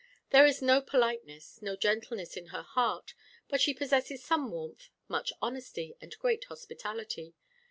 There 0.31 0.47
is 0.47 0.63
no 0.63 0.81
politeness, 0.81 1.61
no 1.61 1.75
gentleness 1.75 2.35
in 2.35 2.47
her 2.47 2.63
heart; 2.63 3.13
but 3.47 3.61
she 3.61 3.71
possesses 3.75 4.23
some 4.23 4.49
warmth, 4.49 4.89
much 5.07 5.31
honesty, 5.43 5.93
and 6.01 6.17
great 6.17 6.45
hospitality. 6.45 7.35